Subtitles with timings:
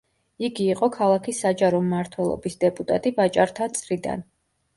[0.47, 4.27] იგი იყო ქალაქის საჯარო მმართველობის დეპუტატი ვაჭართა წრიდან.